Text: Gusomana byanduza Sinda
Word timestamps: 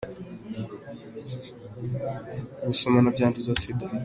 Gusomana 2.67 3.09
byanduza 3.15 3.51
Sinda 3.61 3.85